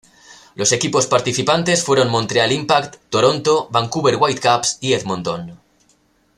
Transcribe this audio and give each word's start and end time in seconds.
Los 0.55 0.71
equipos 0.71 1.05
participantes 1.05 1.83
fueron 1.83 2.09
Montreal 2.09 2.51
Impact, 2.51 2.95
Toronto, 3.11 3.67
Vancouver 3.69 4.15
Whitecaps 4.19 4.79
y 4.81 4.93
Edmonton. 4.93 5.59